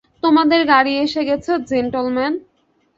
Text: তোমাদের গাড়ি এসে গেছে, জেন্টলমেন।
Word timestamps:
তোমাদের 0.23 0.61
গাড়ি 0.67 0.93
এসে 1.05 1.21
গেছে, 1.29 1.51
জেন্টলমেন। 1.69 2.33